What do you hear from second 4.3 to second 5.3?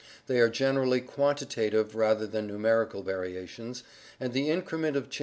the increment of change be Fig.